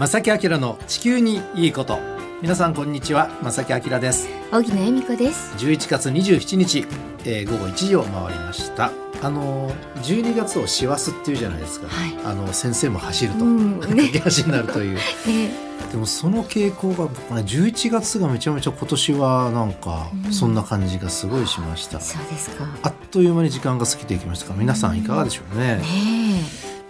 [0.00, 1.98] 正木明の地球にいいこと。
[2.40, 3.28] 皆さんこんにちは。
[3.42, 4.30] 正木明です。
[4.50, 5.54] 荻野恵美子です。
[5.58, 6.86] 11月27日、
[7.26, 8.92] えー、午後1時を回りました。
[9.22, 13.80] あの12月を師走っていうじゃないですか、はい、あの先生も走ると、うん。
[13.80, 14.96] ね、 駆け足になるという、
[15.28, 22.64] えー、でもその傾向が僕ね11月がめちゃめちゃ今年はなんかそんな感じがすごいしました、うん、そうですか。
[22.84, 24.54] あっという間に時間が過ぎていきましたか。
[24.56, 26.19] 皆さんいかがでしょうね、ね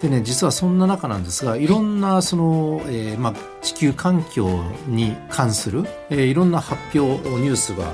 [0.01, 1.67] でね実はそんな中なんですがい。
[1.67, 7.85] ろんなその、えーまあ、地球環境に関する、えー、いろんな発表ニュースが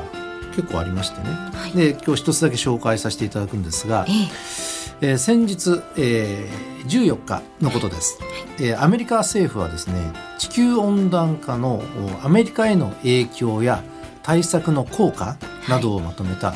[0.55, 9.95] 結構ありましてね、はい、で今日一つだけ紹介させていただくんですが、えーえー、先日、えー、14日のことです、はい、えー、アメリカ政府はですね
[10.37, 11.83] 地球温暖化の
[12.23, 13.83] アメリカへの影響や
[14.23, 15.37] 対策の効果
[15.69, 16.53] などをまとめた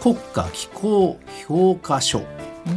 [0.00, 2.22] 国家気候評価書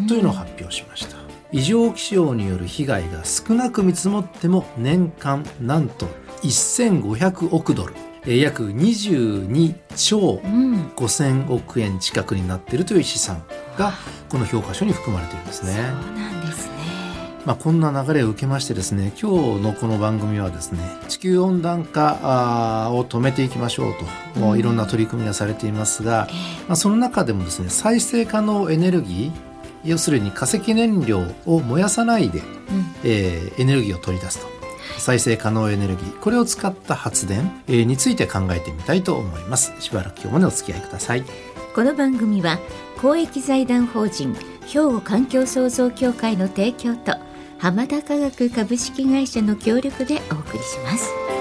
[0.07, 1.20] というのを発表しました。
[1.53, 6.07] 異常気象による被害が少なく見積もっても年間なんと
[6.43, 7.93] 1500億ドル。
[8.25, 10.39] 約22兆
[10.95, 13.43] 5000億円近くになっているという試算
[13.79, 13.93] が
[14.29, 15.73] この評価書に含まれているんですね。
[15.73, 16.71] そうなんですね。
[17.45, 23.93] まあ、こんな流れを受けましてですね今日のこの番組はですね地球温暖化を止めていきましょう
[24.35, 26.27] と、うん、いろんな取り組みがされていますが、
[26.67, 29.50] まあ、その中でもですね再生可能エネルギー
[29.83, 32.45] 要するに化石燃料を燃やさないで、うん、
[33.03, 34.47] えー、エネルギーを取り出すと。
[34.97, 36.19] 再生可能エネルギー。
[36.19, 39.73] これを使った発電、えー、について考えてみたいと思います。
[39.79, 41.23] しばらく今日までお付き合いください。
[41.73, 42.59] この番組は
[43.01, 44.35] 公益財団法人
[44.67, 47.15] 兵庫環境創造協会の提供と
[47.59, 51.40] 浜田科学株式会社の協力でお送りします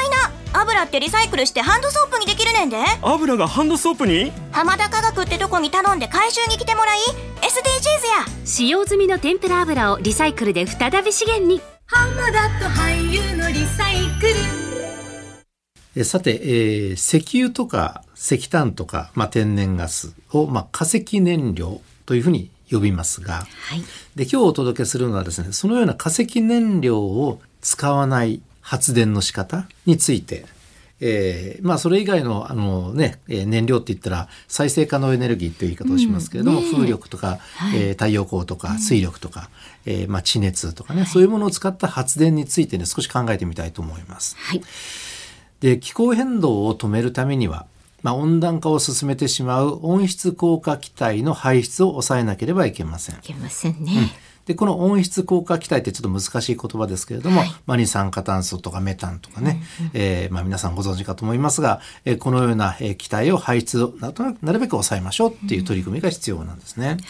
[0.61, 2.77] 油ってリサイクルしてハンドソープにできるねんで。
[3.01, 4.31] 油がハンドソープに？
[4.51, 6.99] 浜田科学ってとこに頼んで回収に来てもらい
[7.41, 8.45] SDGs や。
[8.45, 11.61] 使用済みの天ぷら油をリサイクルで再び資源に。
[11.85, 14.35] 浜田と俳優のリサイクル。
[15.95, 23.83] えさて、えー、石油とか石炭とか、まあ、天然ガスを、まあ、化石燃料というふうに呼びますが、はい、
[24.15, 30.45] で今日お届けするのはですねそのような化石燃料を使わない発電の仕方について、
[31.03, 39.49] えー、まあそれ以外のあのね、燃料って言ったら再生可能エネルギーという言い方をしますけれども、うんね、風力とか、はい、えー、太陽光とか水力とか、
[39.85, 44.37] うん、えー、まあ地熱とかね、はい、そういうものを使った発電についてね少し考えてみたいと思います。
[44.37, 44.61] はい、
[45.59, 47.65] で気候変動を止めるためには
[48.03, 53.15] まあ、温暖化を進めてしまう温室効果気体の排出を抑えなければいけません。
[53.15, 53.93] いけませんね。
[53.95, 66.85] うんでこの温室効果気体ってちょっと難しい言葉ですけれども、はい、まあ、二酸化炭素とかメタンとかね、うんうん、えー、まあ、皆さんご存知かと思いますが、えー、このような、え気体を排出をななるべく抑えましょうっていう取り組みが必要なんですね。
[66.85, 67.01] うんはい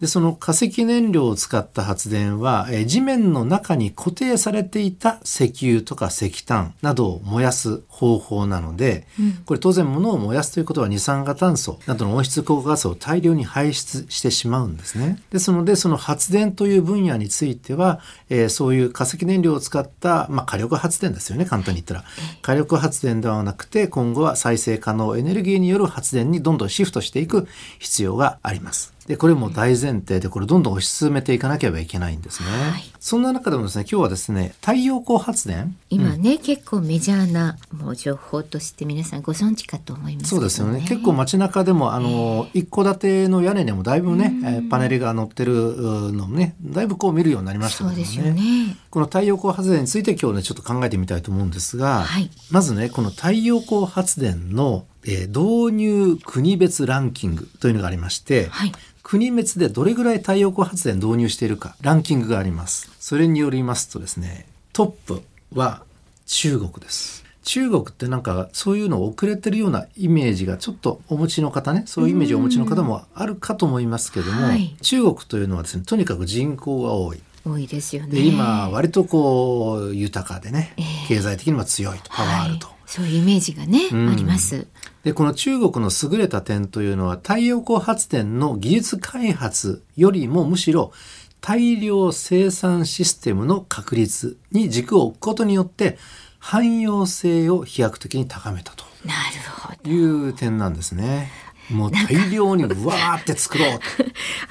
[0.00, 15.18] で、その化石燃料を使った発電は、え地面の中に固定されていた石油とか石炭などを燃やす方法なので、うん、これ当然物を燃やすということは二酸化炭素などの温室効果ガスを大量に排出してしまうんですね。
[15.30, 22.04] ですので、その発電という分野については、えー、そういう化石燃料を使った、まあ、火力発電ですよね、簡単に言ったら。
[22.42, 28.95] 火力発電ではなくて、今後は再生可能エネルギーによる発電にどんどんシフトしていく必要があります。
[29.06, 32.48] で、これも大前提で、これどんどん推し進めていかなければいけないんですね。
[32.48, 35.76] はい、そんな中でもですね、今日はですね、太陽光発電？
[35.90, 40.84] 今ね、うん、結構メジャーなもう情報として皆さんご存知かと思います、ね、そうですよね。
[40.88, 42.94] 結構街中でも、あの、一戸建
[43.26, 47.94] ての屋根にもだいぶね、えパネルが乗ってるのもね、だいぶこう見るようになりましたけどね。
[47.96, 48.76] そうですよね。
[48.90, 58.72] この太陽光発電について今日ね、ちょっと考えてみたいと思うんですが、はい、まずね、この太陽光発電のえー、導入国別ランキングというのがありまして、はい、
[59.08, 62.90] 国別でどれぐらい太陽光発電導入しているかランキングがあります。
[62.98, 65.22] それによりますとですね、トップ
[65.54, 65.84] は
[66.26, 67.24] 中国です。
[67.44, 77.22] 中国ってなんかそういうの遅れてるようなイメージがちょっとお持ちの方ねそういうイメージをお持ちの方もあるかと思いますけども、はい、中国というのはですねとにかく人口が多い。
[77.46, 78.08] 多いですよね。
[78.08, 80.74] で今割とこう豊かでね、
[81.06, 82.66] 経済的にも強いとパワーあると。
[82.66, 84.66] はいそういうイメージがね、うんあります。
[85.02, 90.92] で、この中国の優れた点というのは太陽光発電の技術開発よりもむしろ
[91.40, 95.98] 大量生産システムの確立に軸を置くことによって
[96.38, 99.90] 汎用性を飛躍的に高めたとなるほど。
[99.90, 101.30] いう点なんですね。
[101.70, 103.78] もう大量にうわーって作ろう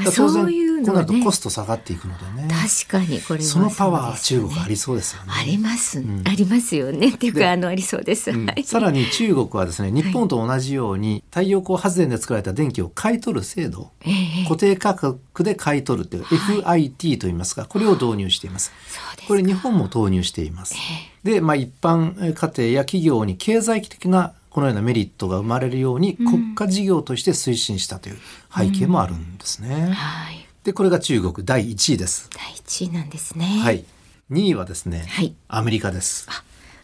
[0.04, 2.48] 当然そういうのこうなるとねコスト下がっていくのでね。
[2.50, 5.30] 確かにこれはそのパワー中国ありそうですよね。
[5.34, 7.10] あります、んありますよね。
[7.10, 8.32] っていうでかあのありそうです。
[8.32, 8.64] うんはい。
[8.64, 18.72] さらに中国はですね日本と同じように太陽光発電で作られた電気を買い取る制度ええ固定価格で買い取るという FIT と言いますがこれを導入しています。
[18.88, 20.76] そうですこれ日本も投入しています。
[21.24, 28.18] で、まあ、一般家庭や企業に経済的なこのようなメリットが生まれるように国家事業として推進したという
[28.58, 29.92] 背景もあるんですね。
[29.92, 30.48] はい。
[30.64, 32.30] でこれが中国第1位です。
[32.34, 33.60] 第一位なんですね。
[33.62, 33.74] は。
[33.74, 33.84] い。
[34.32, 36.30] 2位はですね、はいアメリカです。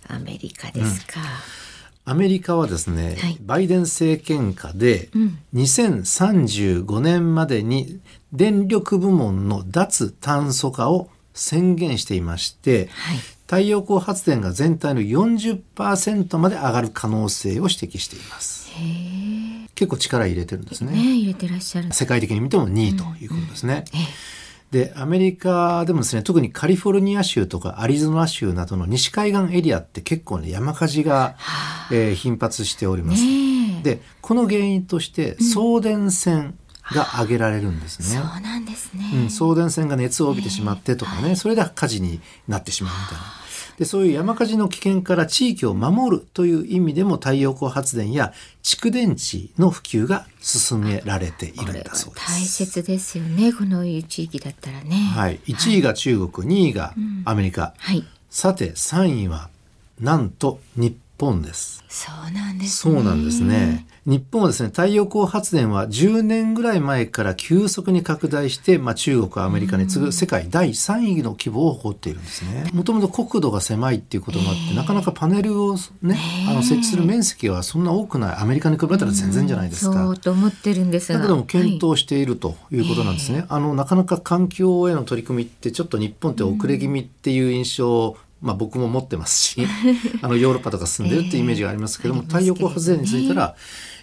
[0.06, 1.22] アメリカですか。
[2.04, 8.02] アメリカはですね、はいバイデン政権下でうん2035年までに
[8.34, 13.18] 電力部門の脱炭素化を宣言していまして、はい。
[13.48, 18.70] 太陽光発電が全体の40%まで上がる可能性を指摘しています。
[19.76, 20.94] 結構力入れてるんですね。
[20.94, 21.92] ね入れてらっしゃる。
[21.92, 23.84] 世界的に見ても2位ということですね。
[23.94, 24.42] ええ
[24.72, 31.36] で、アメリカでもですね、特にカリフォルニア州とかアリゾナ州などの西海岸エリアって結構ね、山火事が、
[31.92, 33.22] えー頻発しております。
[33.22, 33.84] ねえ。
[33.84, 36.58] で、この原因として送電線
[36.94, 38.06] が挙げられるんですね。
[38.06, 39.10] そうなんですね。
[39.14, 43.42] うん、送電線が熱を帯びてしまってとかね、それで火事になってしまうみたいな。
[43.78, 52.28] でそういう山火事の危険から地域を守るという意味でも太陽光発電や蓄電池の普及が進められているんだそうです。
[52.28, 53.52] 大切ですよね。
[53.52, 54.98] このいう地域だったらね。
[55.16, 56.94] はい、1位が中国、2位が
[57.26, 58.06] アメリカ、はい。
[58.30, 59.50] さて3位は
[60.00, 61.84] なんと日本です。
[61.88, 63.00] そうなんですそね。
[63.02, 63.86] うなんですね。
[64.08, 72.72] 日本はですね、太陽光発電は10年ぐらい前から急速に拡大して、まあ中国、アメリカに次ぐ世界第3位の規模を誇っているんですね。
[72.74, 76.18] もともと国土が狭いっていうこともあって、なかなかパネルをね、
[76.50, 78.36] あの設置する面積はそんな多くない。
[78.38, 79.94] アメリカに比べたら全然じゃないですか。
[79.94, 81.20] そうと思ってるんですが。
[81.20, 83.46] だけども検はい討しているということなんですね。
[83.50, 89.68] あのなかなか環境への取り組みってちょっと日本って遅れ気味っていう印象を、まあ僕も持ってますし、
[90.22, 93.56] あのヨーロッパとか進んでるっていうイメージがありますけども、ええありますけれどね太陽光発電については、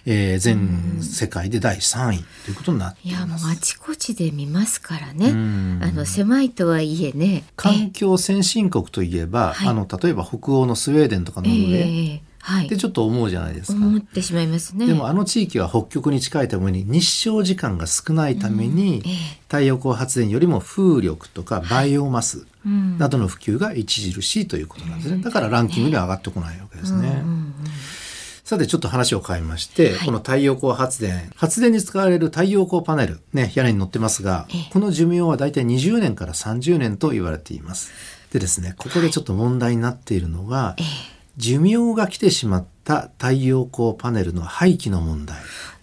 [0.05, 3.37] えー全世界で第3位ということになっていいやもう。
[3.51, 5.31] あちこちで見ますからね。
[5.31, 7.43] んあの狭いとはいえね。
[7.55, 12.77] 環境先進国といえば、はいあの例えば北欧のスウェーデンとかノえルウェーええはいって。
[12.77, 13.77] ちょっと思うじゃないですか。
[13.77, 14.87] 思ってしまいますね。
[14.87, 22.45] でもあの地域は北極に近いために日照時間が少ないために、ええ太陽光発電よりも風力とかバイオマスうん
[22.97, 23.87] などの普及が著
[24.21, 25.23] しいということなんですね。
[25.23, 27.23] だからランキングには上がってこないわけですね。
[28.43, 37.91] さてちょっと話を変えまして、はいこの太陽光発電、発電に使われる太陽光パネル、ね、屋根に乗ってますがええ、この寿命はだいたい20年から30年と言われています。
[38.31, 45.37] でですね、ここでちょっと問題になっているのが、ええ寿命が来てしまった太陽光パネルの廃棄の問題。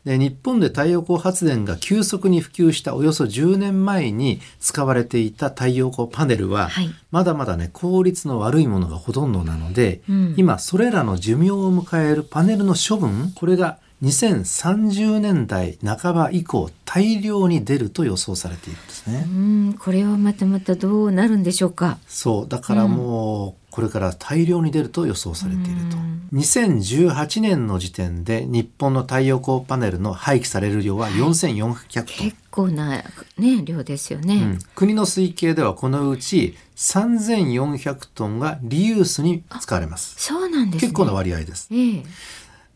[0.06, 19.26] で日本で太陽光発電が急速に普及したおよそ10年前に使われていた太陽光パネルは、はいまだまだね効率の悪いものがほとんどなので、うん今それらの寿命を迎えるパネルの処分これが2030年代半ば以降大量に出ると予想されているんですね。
[19.26, 21.98] うん、これはまたまたどうなるんでしょうか。
[22.06, 25.98] そうだからもうこれから大量に出ると予想されていると。
[25.98, 26.28] うん。
[26.32, 33.04] 2018年の時点で日本の太陽光パネルの廃棄される量は4400トン、結構な
[33.36, 34.34] ね量ですよね。
[34.36, 34.58] うん。
[34.74, 40.14] 国の推計ではこのうち3400トンがリユースに使われます。
[40.16, 40.88] そうなんですね。
[40.88, 41.68] 結構な割合です。
[41.70, 42.04] ええ。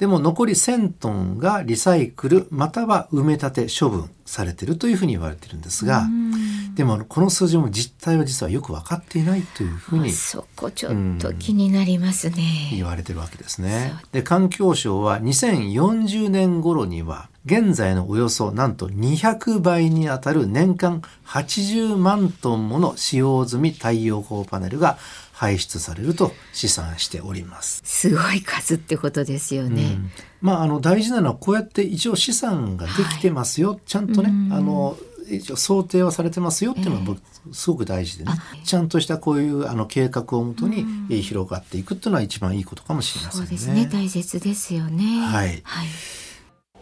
[0.00, 12.70] でも残り1000トンがリサイクルまたは埋め立て処分されているというふうに言われているんですがうんでもこの数字も実態は実はよく分かっていないというふうにそこちょっと気になりますね。
[12.72, 13.92] 言われてるわけですね。
[14.12, 24.96] で環境省は2040年頃には現在のおよそなんと200倍にあたる年間80万トンもの使用済み太陽光パネルが
[25.34, 27.82] 排出されると試算しております。
[27.84, 29.82] すごい数ってことですよね。
[29.82, 30.10] うん
[30.40, 34.96] まああの大事なのはこうやって一応試算ができてますよ、ちゃんとね、うんあの
[35.36, 37.20] 一応想定はされてますよっていうのは僕
[37.52, 38.32] すごく大事でね、
[38.64, 43.46] ちゃんとしたこういうあの計画をもとにえー広がっていくっていうのは一番いいことかもしれませんね。
[43.46, 43.88] そうですね。
[43.90, 45.20] 大切ですよね。
[45.20, 45.88] はいはい。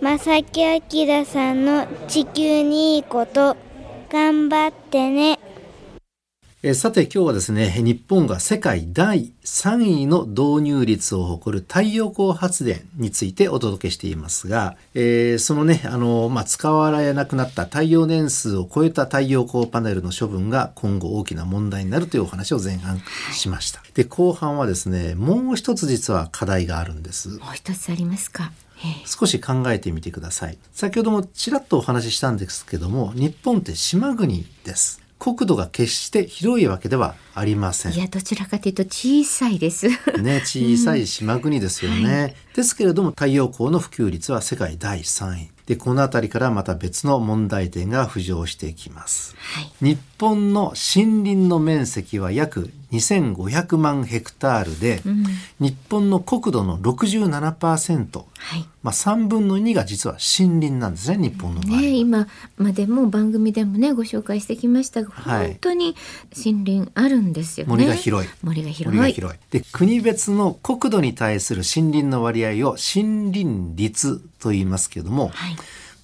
[0.00, 3.56] 正木明さんの地球にいいこと
[4.10, 5.38] 頑張ってね
[6.60, 23.00] えーさて今日はですね、日本が世界第3位の導入率を誇る太陽光発電についてお届けしていますが、えーそのね、あの、まあ、使われなくなった太陽年数を超えた太陽光パネルの処分が今後大きな問題になるというお話を前半
[23.32, 23.80] しました。
[23.94, 27.28] で、後半はですね、もう一つ実は課題があるんです。
[27.28, 28.50] もう一つありますか？
[28.84, 30.58] ええ少し考えてみてください。
[30.72, 35.00] 先ほどもちらっとお話ししたんですけども、日本って島国です。
[35.18, 37.98] 国土が決して広いわけではありませんい。
[37.98, 39.88] やどちらかというと小さいです。
[40.20, 42.36] ね、小さい島国ですよね。
[42.54, 45.50] ですけれども太陽光の普及率は世界第3位。
[45.66, 49.34] で、このあたりからまた別の問題点が浮上してきます。
[49.36, 49.72] はい。
[49.80, 55.24] 日本の森林の面積は約2500万ヘクタールで、うん。
[55.60, 58.64] 日本の国土の67%、はい。
[58.82, 61.80] まあ、3分の2が実は森林なんですね日本の場合は。
[61.82, 62.26] ね、今
[62.56, 65.96] までも番組でもねご紹介してきましたが、はい本当に
[66.34, 67.70] 森林あるんですよね。
[67.70, 68.30] 森が広い。
[68.42, 68.98] 森が広い。
[68.98, 69.38] 森が広い。
[69.50, 75.56] で、国別の国土に対する森林の割合を森林率と言いますけれども、はい。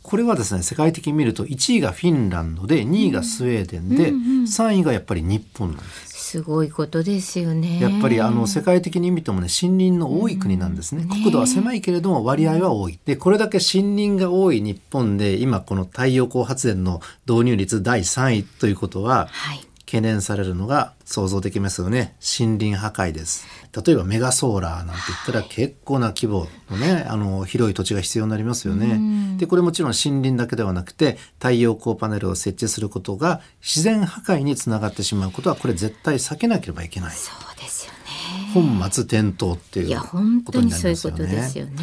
[0.04, 6.14] これはですね、世界的に見ると1位がフィンランドで、2位がスウェーデンで、3位がやっぱり日本なんです。
[6.34, 7.80] すごいことですよね。
[7.80, 11.06] やっぱりあの世界的に見てもね森林の多い国なんですね。
[11.08, 12.98] 国土は狭いけれども割合は多い。
[13.04, 19.60] でこれだけ森林が多い日本で今この太陽光発電の導入率第3位ということははい。
[19.86, 29.36] 懸念されるのが想像できますよね森林破壊です例えばメガソーラーなんて言ったら結構な規模のねあの広い土地が必要になりますよね。
[29.38, 37.16] でこれもちろん森林だけではなくて太陽光パネルを設置することが自然破壊につながってしまうことはこれ絶対避けなければいけない。
[37.16, 38.43] そうですよね。
[38.54, 41.26] 本末転倒っていういや本当にことになりますよね。
[41.26, 41.82] ですよね。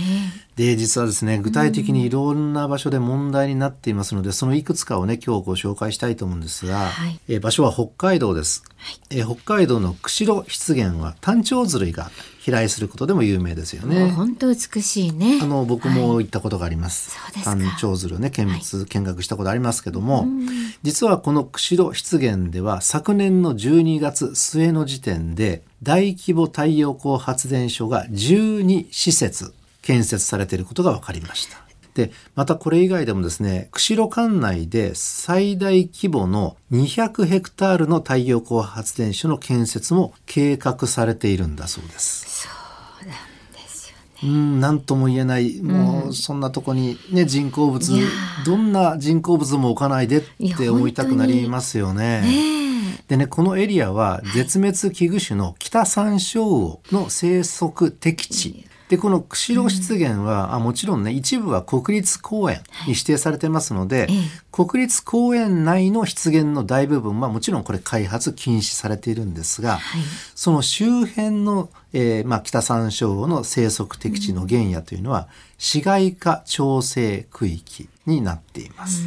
[0.56, 8.64] で実はですね具体的にいろんな場所で問題になっていますので、そのいくつかをね今日ご紹介したいと思うんですが、はいえー場所は北海道です、
[9.10, 12.12] えー北海道の釧路湿原は単調ズ類が
[12.42, 14.10] 飛来することでも有名ですよね。
[14.12, 15.40] 本当美しいね。
[15.42, 17.12] あの僕も行ったことがあります。
[17.12, 20.28] そうですか単調鶴をね見物、見学したことありますけども、
[20.82, 31.58] 実はこの釧路湿原では昨年の12月末の時点で大規模太陽光発電所が12施設建設されていることが分かりました。
[31.96, 42.48] でまたこれ以外でもですね釧路管内で最大規模の200ヘクタールの太陽光発電所の建設も計画されているんだそうです。
[44.24, 47.92] うん、なんとも言えない、もう、そんなとこにね、人工物
[48.46, 50.22] どんな人工物も置かないでっ
[50.56, 52.22] て思いたくなりますよね。
[53.12, 58.66] でね、このエリアは絶滅危惧種の北山椒魚の生息適地。
[58.92, 70.02] で、この釧路湿原は、あもちろんね、一部は国立公園に指定されてますので、ええ国立公園内の湿原の大部分はもちろんこれ開発禁止されているんですが、はい
[70.36, 79.06] その周辺の、えーまあ、北山椒魚の生息適地の原野というのは、市街化調整区域になっています。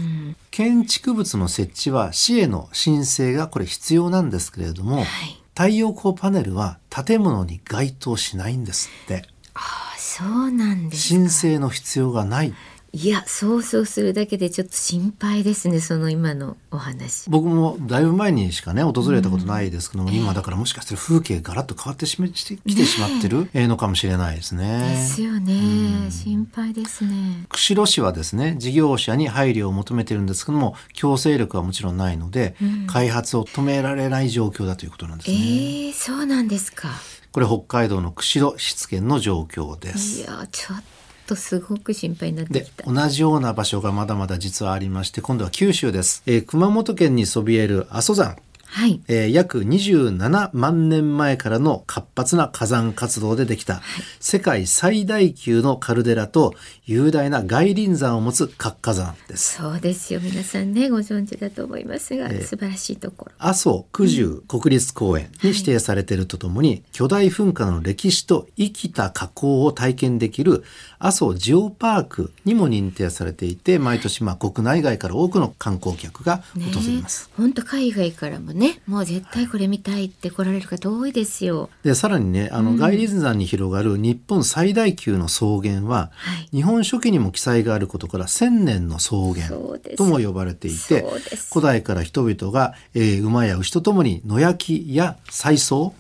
[0.51, 5.07] 建築物の設置は市への申請がこれ必要なんですけれども、はい。
[5.55, 9.34] 太陽光パネルは建物に該当しないんですって。
[9.55, 11.09] あそうなんですか。
[11.09, 12.55] 申請の必要がない。
[12.97, 17.29] いや想像するだけでちょっと心配ですねその今のお話。
[17.29, 24.95] 僕もだいぶ前にしかね訪れたことないですけども、今だからもしかして風景ガラッと変わってしましてきてしまってるえーのかもしれないですね。
[24.95, 26.09] ですよね。
[26.13, 27.47] 心配ですね。
[27.49, 32.55] 釧路市はですね事業者に配慮を求めてるんですけども強制力はもちろんないので、
[32.87, 35.41] 開発を止められない状況だということなんですえね。
[35.41, 36.91] ー、そうなんですか。
[37.35, 40.21] これ北海道の釧路湿原の状況です。
[40.21, 40.85] いやちょっ
[41.27, 42.89] とすごく心配になってできた。
[42.89, 48.37] 同じような場所がまだまだ実はありまして今度は九州です、えー熊本県にそびえる阿蘇山
[48.75, 49.01] はい。
[49.07, 53.83] えー約27万年前からの活発な火山活動でできた
[54.19, 56.55] 世界最大級のカルデラと
[56.85, 59.55] 雄大な外輪山を持つ活火山です。
[59.59, 63.33] そうですよ皆さんねご存知だと思いますが、ええ素晴らしいところ。
[63.39, 70.65] 阿蘇九十国立公園に指定されているとともに、巨大噴火の歴史と生きた火口を体験できる
[70.99, 77.31] 阿蘇ジオパークにも認定されていて毎年まあ国内外から多くの観光客がね訪れます。
[77.37, 81.71] 本当海外からもねもう絶対これ見たいって来られる方多いですよ。
[81.83, 86.57] でさらにねあの外輪山に広がる日本最大級の草原は、はい。
[86.57, 89.49] 日本書紀にも記載があることから千年の草原
[89.97, 91.05] とも呼ばれていて
[91.53, 95.95] 古代から人々が、えー馬や牛とともに野焼きや採草、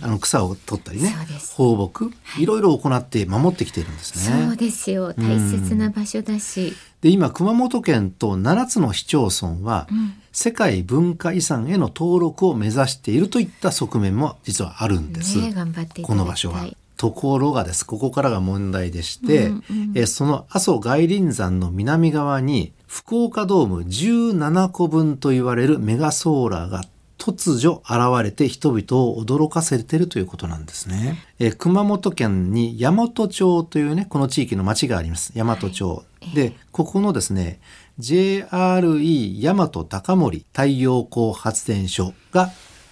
[0.00, 1.14] あの草を取ったりね
[1.56, 2.46] 放牧い。
[2.46, 4.46] ろいろ行って守ってきているんですね。
[4.46, 5.12] そうですよ。
[5.12, 9.88] 大切な場所だし、で今熊本県と7つの市町村は、
[10.32, 15.38] 世界文化遺産への登録を目指しているといった側面も実はあるんです。
[15.38, 15.54] ね
[16.02, 16.66] この場所は。
[16.96, 17.84] ところがです。
[17.84, 19.50] ここからが問題でして、
[19.94, 26.82] えその阿蘇外輪山の南側に福岡ドーム17個分と言われるメガソーラーが
[27.18, 31.18] 突如現れて人々を驚かせているということなんですね。
[31.38, 35.32] えー熊本県に大和町というね、この地域の町があります。
[35.36, 36.04] 大和町。
[36.34, 37.60] で、ここのですね、
[37.98, 42.50] JRE 大和高森太陽光発電所が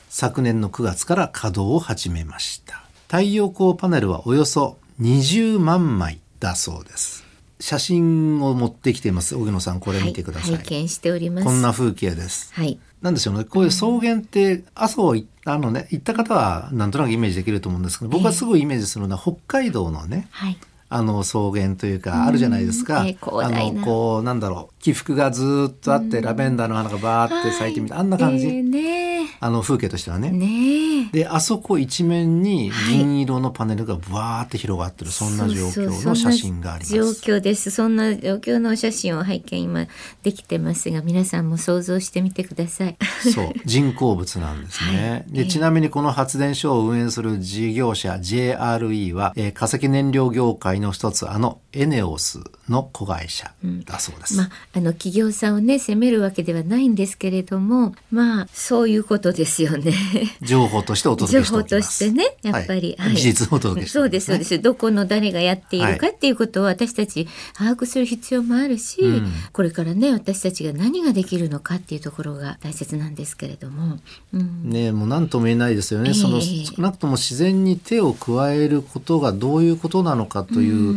[0.08, 2.82] 昨年の9月から稼働を始めました。
[3.06, 7.24] 太陽光パネルはおよそ20万枚だそうです。
[7.60, 9.36] 写真を持ってきています。
[9.36, 10.50] 荻野さん、これ見てください。
[10.52, 11.44] はい、拝見しております。
[11.44, 12.52] こんな風景です。
[12.54, 12.78] はい。
[13.02, 13.44] なんでしょうね。
[13.44, 20.58] こういう草原って、阿蘇行ったあのね、行った方はなんとなくイメージできると思うんですけど、僕はすごいイメージするのは北海道のね、はい。
[20.92, 23.04] あの草原というか、あるじゃないですか。
[23.06, 28.46] えー広あの、こう、なんだろう、起伏がずーっとあって、ラベンダーの花がバーって咲いてみた、あんな感じ。
[28.48, 29.09] えーね
[29.42, 30.30] あの風景としてはね。
[30.30, 31.12] ねえ。
[31.12, 36.90] で、あそこ一面に銀色のパネルがブワーって広がってる、そんな状況の写真があります。
[36.90, 37.70] そんな状況です。
[37.70, 39.86] そんな状況のお写真を拝見今
[40.22, 42.96] できてますが、皆さんも想像してみてください。
[43.32, 45.24] そう、 人工物なんですね。
[45.28, 53.52] で、ええちなみにこの発電所を運営する事業者 JRE は、えー化石燃料業界の一つ、あのエネオスの子会社
[53.84, 54.36] だそうです。
[54.36, 59.92] まあ、あの企業さんをね責めるわけではないんですけれどもまあそういうことですよね。
[60.40, 61.80] 情報としてお届情けしてお報と。
[61.82, 63.08] してねやっぱり、はい。
[63.08, 64.60] はい事実をお届けしておそうですそうです。
[64.60, 69.32] どこの誰がやっているかはいっていうことを私たち把握する必要もあるし、うん。
[69.52, 73.98] これからね私たちが何ができるのかっていうところが大切なんですけれども、
[74.32, 76.14] うん、ねえもう何とも言えないですよね、ええ。
[76.14, 80.94] その少なくとも自然に手を加えることがどういうことなのかという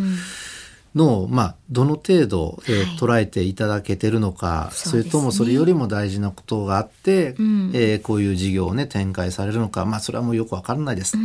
[0.95, 2.97] のを、まあ、どの程度、えーはい。
[2.97, 5.03] 捉えていただけてるのかそ,、そうですね。
[5.05, 7.71] れともそれよりも大事なことがあって、ん。
[7.73, 11.17] えーこういう事業をね展開されるのか、まあ、それはもうよくわからないです。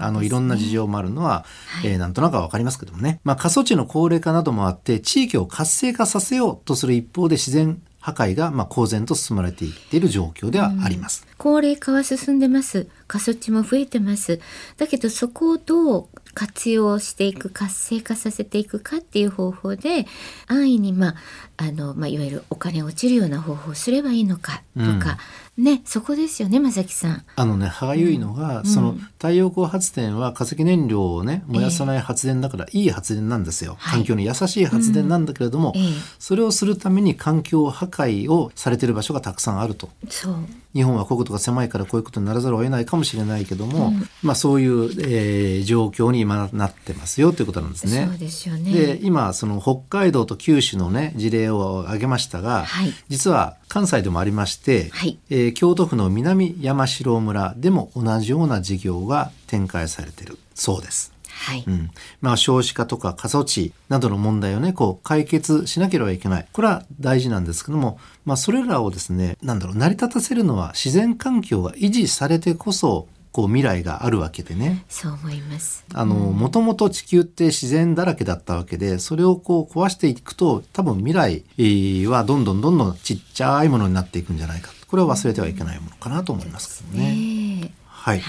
[0.00, 1.44] あのいろんな事情もあるのは、
[1.84, 11.26] えーなんとなくはわかりますけどもね、まあ、過疎地の高齢化などもあって地域を活性化させようとする一方で自然破壊がまあ公然と進まれていっている状況ではあります。
[11.36, 12.88] 高齢化は進んでます。
[13.06, 14.40] 過疎地も増えてます。
[14.76, 20.06] だけどそこをどう活用していく活性化させていくかっていう方法で
[20.46, 21.14] 安易にまあ
[21.58, 25.18] あの、まあ、いわゆるお金落ちるような方法をすればいいのかとか、
[25.58, 27.24] ねそこですよね正木さん。
[27.34, 33.76] あのね、歯がゆいのが、その太陽光発電は化石燃料をね、燃やさない発電だから、いい発電なんですよ。
[33.78, 35.82] はい環境に優しい発電なんだけれども、ええ
[36.20, 39.88] それをするために環境破壊をされている場所がたくさんあると。
[40.08, 40.34] そう
[40.74, 43.92] 日本はこういうことが狭いからこういうことにならざるを得ないかもしれないけども、
[44.22, 48.06] まあそういう、えー状況に今なってますよということなんですね。
[48.06, 48.72] そうですよね。
[48.72, 52.92] で今その北海道と九州のね事例を挙げましたが、はい。
[53.08, 55.18] 実は関西でもありまして、はい。
[55.30, 61.12] えー京都府の南山城村でも同じような事業が展開されているそうです。
[61.38, 61.90] はい、うん。
[62.20, 66.46] まあ、少子化とか過疎地などの問題をねこう解決しなければいけない。
[66.52, 74.84] これは大事なんですけども、まあ、それらをですねなんだろう成り立たせるのは自然環境が維持されてこそこう未来があるわけでね。
[74.88, 75.84] そう思います。
[75.94, 84.70] あの、もともと地球って自然だらけだったわけで、それをこう壊していくと、多分未来えーはどんどんどんどんちっちゃいものになっていくんじゃないか。
[84.88, 87.14] これは忘れてはいけないものかなと思いますけどね。
[87.14, 88.22] ねえはい。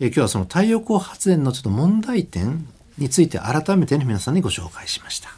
[0.00, 2.66] えー今日はその太陽光発電のちょっと問題点
[2.98, 5.30] について改めてね皆さんにご紹介しました。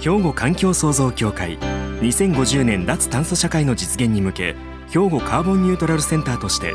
[0.00, 4.56] 兵庫環境創造協会2050年脱炭素社会の実現に向け
[4.88, 6.74] 兵庫カーボンニュートラルセンターとして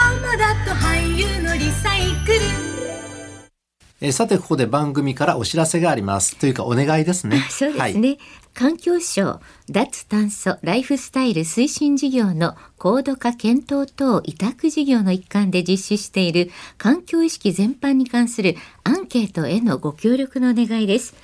[0.00, 2.38] 浜田と俳優のリサイクル
[4.00, 6.36] えーさてここで番組からお知らせがあります。
[6.36, 7.44] というかお願いですね。
[7.50, 8.16] そうですはいね、
[8.54, 21.14] 環境省脱炭素ライフスタイル推進事業の高度化検討等委託事業の一環で実施している環境意識全般に関するアンケートへのご協力のお願いです。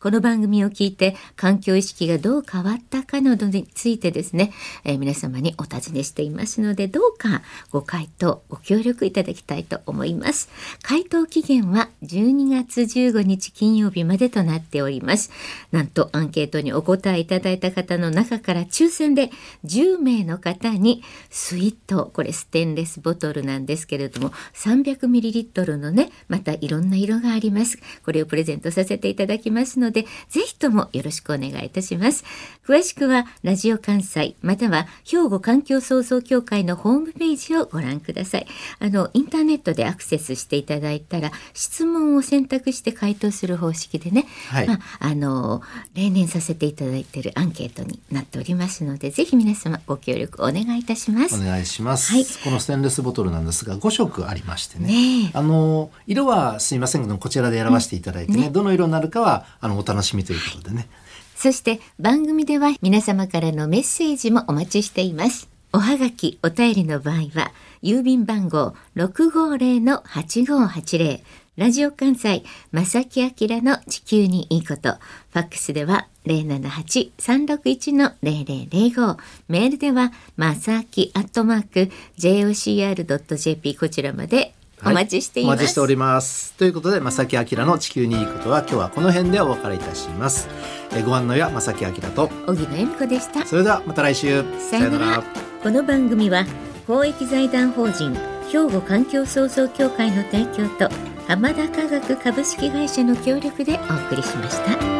[0.00, 4.52] この番組を聞いて環境意識がどう変わったかなどについてですね、
[4.84, 10.50] えー皆様にお尋ねしていますのでどうかご回答ご協力いただきたいと思います。
[10.82, 15.32] 回答期限は12月15日金曜日までとなっております。
[15.72, 19.30] なんとアンケートにお答えいただいた方の中から抽選で
[19.64, 27.78] 10名の方にスイートこれステンレスボトルなんですけれども 300ml のねまたいろんな色があります。
[28.04, 32.24] これをプレゼントさせていただきますのでぜひともよろしくお願いいたします。
[32.66, 38.46] 詳しくはラジオ関西または兵庫環境創造協会のホームページをご覧ください。
[38.78, 44.68] あのインターネットでアクセスしていただいたら質問を選択して回答する方式でね、はい。
[44.68, 45.62] まあ、あの
[45.94, 51.36] 例年させていただいているアンケートになっておりますのでぜひ皆様ご協力お願いいたします。
[51.36, 52.26] お願いします、はい。
[52.44, 54.88] このステンレスボトルなんですが5色ありましてね。
[54.88, 55.38] ねえ。
[55.38, 60.88] あの色はすいませんけどこちらで選ばせていただいてね,、どの色になるかはあのお楽しみということでね。
[61.36, 65.48] そして番組では皆様からのメッセージもお待ちしています。
[65.72, 71.20] おはがき、お便りの場合は、郵便番号650-8580、
[71.56, 73.30] ラジオ関西、正木明
[73.62, 79.16] の地球にいいこと、ファックスでは078-361-0005、
[79.48, 85.54] メールでは、まさきアットマーク、jocr.jp こちらまでお待ちしています。
[85.54, 86.54] お待ちしております。
[86.54, 90.48] ということで正木明の地球にいいことは今日はこの辺でお別れいたします。
[90.92, 92.28] えーご案内は正木明と。
[92.46, 93.46] 小木野恵美子でした。
[93.46, 94.44] それではまた来週。
[94.58, 95.22] さよなら。
[95.62, 96.44] この番組は
[96.86, 98.14] 公益財団法人
[98.50, 100.88] 兵庫環境創造協会の提供と
[101.26, 104.97] 浜田科学株式会社の協力でお送りしました。